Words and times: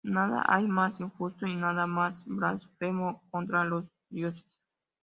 Nada 0.03 0.41
hay 0.47 0.67
más 0.67 0.99
injusto 0.99 1.45
y 1.45 1.55
nada 1.55 1.85
más 1.85 2.23
blasfemo 2.25 3.21
contra 3.29 3.65
los 3.65 3.85
dioses. 4.09 4.59